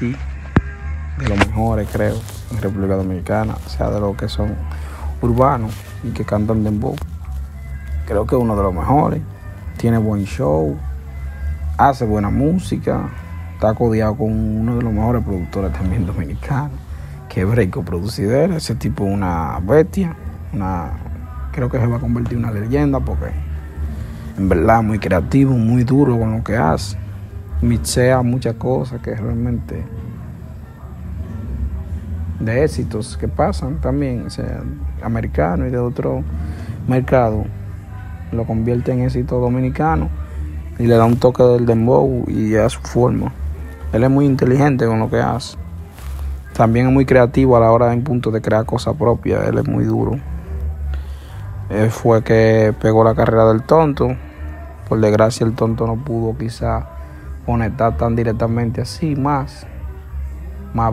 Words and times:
de 0.00 1.28
los 1.28 1.36
mejores, 1.36 1.88
creo, 1.92 2.14
en 2.52 2.62
República 2.62 2.94
Dominicana, 2.94 3.56
o 3.66 3.68
sea, 3.68 3.90
de 3.90 3.98
los 3.98 4.16
que 4.16 4.28
son 4.28 4.54
urbanos 5.20 5.74
y 6.04 6.10
que 6.10 6.24
cantan 6.24 6.62
dembow. 6.62 6.94
Creo 8.06 8.24
que 8.24 8.36
es 8.36 8.40
uno 8.40 8.54
de 8.54 8.62
los 8.62 8.72
mejores. 8.72 9.20
Tiene 9.76 9.98
buen 9.98 10.24
show, 10.24 10.76
hace 11.76 12.04
buena 12.04 12.30
música, 12.30 13.08
está 13.54 13.74
codiado 13.74 14.14
con 14.14 14.30
uno 14.30 14.76
de 14.76 14.82
los 14.82 14.92
mejores 14.92 15.24
productores 15.24 15.72
también 15.72 16.06
dominicanos, 16.06 16.78
que 17.28 17.40
es 17.40 17.50
Breiko 17.50 17.82
Producidera. 17.82 18.54
Ese 18.54 18.76
tipo 18.76 19.04
es 19.04 19.12
una 19.12 19.58
bestia, 19.60 20.14
una, 20.52 20.92
creo 21.50 21.68
que 21.68 21.80
se 21.80 21.86
va 21.88 21.96
a 21.96 22.00
convertir 22.00 22.38
en 22.38 22.44
una 22.44 22.52
leyenda 22.52 23.00
porque 23.00 23.32
en 24.36 24.48
verdad 24.48 24.80
muy 24.80 25.00
creativo, 25.00 25.54
muy 25.54 25.82
duro 25.82 26.16
con 26.16 26.36
lo 26.36 26.44
que 26.44 26.56
hace 26.56 27.07
mixea 27.60 28.22
muchas 28.22 28.54
cosas 28.54 29.00
que 29.00 29.14
realmente 29.14 29.84
de 32.40 32.64
éxitos 32.64 33.16
que 33.16 33.26
pasan 33.26 33.80
también, 33.80 34.26
o 34.26 34.30
sea, 34.30 34.62
americano 35.02 35.66
y 35.66 35.70
de 35.70 35.78
otro 35.78 36.22
mercado, 36.86 37.44
lo 38.30 38.44
convierte 38.44 38.92
en 38.92 39.02
éxito 39.02 39.40
dominicano 39.40 40.08
y 40.78 40.86
le 40.86 40.94
da 40.94 41.04
un 41.04 41.16
toque 41.16 41.42
del 41.42 41.66
dembow 41.66 42.24
y 42.28 42.54
a 42.54 42.68
su 42.68 42.80
forma. 42.80 43.32
Él 43.92 44.04
es 44.04 44.10
muy 44.10 44.26
inteligente 44.26 44.86
con 44.86 45.00
lo 45.00 45.10
que 45.10 45.18
hace. 45.18 45.56
También 46.52 46.86
es 46.86 46.92
muy 46.92 47.06
creativo 47.06 47.56
a 47.56 47.60
la 47.60 47.72
hora 47.72 47.92
en 47.92 48.04
punto 48.04 48.30
de 48.30 48.40
crear 48.40 48.64
cosas 48.64 48.94
propias. 48.96 49.48
Él 49.48 49.58
es 49.58 49.66
muy 49.66 49.84
duro. 49.84 50.18
Fue 51.90 52.22
que 52.22 52.74
pegó 52.80 53.02
la 53.02 53.14
carrera 53.14 53.46
del 53.46 53.62
tonto. 53.62 54.16
Por 54.88 55.00
desgracia 55.00 55.46
el 55.46 55.54
tonto 55.54 55.86
no 55.86 55.96
pudo 55.96 56.36
quizá 56.36 56.86
conectar 57.48 57.96
tan 57.96 58.14
directamente 58.14 58.82
así 58.82 59.16
más 59.16 59.66